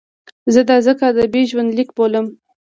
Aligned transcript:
زه 0.53 0.61
دا 0.69 0.77
ځکه 0.87 1.03
ادبي 1.11 1.41
ژوندلیک 1.49 1.89
بولم. 1.97 2.25